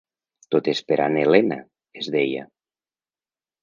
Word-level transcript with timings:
Tot 0.55 0.69
esperant 0.73 1.19
Elena, 1.25 1.61
es 2.03 2.13
deia. 2.19 2.51